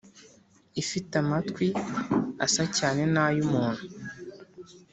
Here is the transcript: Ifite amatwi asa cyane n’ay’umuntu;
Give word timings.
Ifite 0.81 1.13
amatwi 1.23 1.67
asa 2.45 2.63
cyane 2.77 3.01
n’ay’umuntu; 3.13 3.83